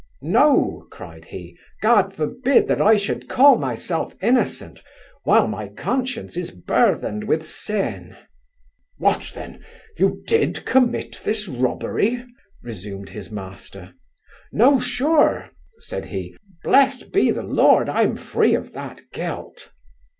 'No 0.23 0.87
(cried 0.89 1.25
he) 1.25 1.55
God 1.79 2.15
forbid 2.15 2.67
that 2.67 2.81
I 2.81 2.97
should 2.97 3.29
call 3.29 3.59
myself 3.59 4.15
innocent, 4.19 4.81
while 5.25 5.45
my 5.45 5.67
conscience 5.69 6.35
is 6.35 6.49
burthened 6.49 7.23
with 7.25 7.45
sin.' 7.47 8.15
'What 8.97 9.31
then, 9.35 9.63
you 9.99 10.23
did 10.25 10.65
commit 10.65 11.21
this 11.23 11.47
robbery?' 11.47 12.25
resumed 12.63 13.09
his 13.09 13.29
master. 13.31 13.93
'No, 14.51 14.79
sure 14.79 15.51
(said 15.77 16.05
he) 16.05 16.35
blessed 16.63 17.11
be 17.13 17.29
the 17.29 17.43
Lord, 17.43 17.87
I'm 17.87 18.15
free 18.17 18.55
of 18.55 18.73
that 18.73 19.01
guilt. 19.13 19.69